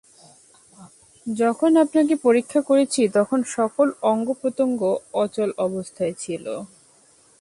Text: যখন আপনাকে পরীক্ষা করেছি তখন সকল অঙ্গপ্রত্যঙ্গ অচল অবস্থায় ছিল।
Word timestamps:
যখন 1.27 1.71
আপনাকে 1.83 2.13
পরীক্ষা 2.25 2.61
করেছি 2.69 3.01
তখন 3.17 3.39
সকল 3.55 3.87
অঙ্গপ্রত্যঙ্গ 4.11 4.81
অচল 5.15 5.49
অবস্থায় 5.65 6.13
ছিল। 6.23 6.45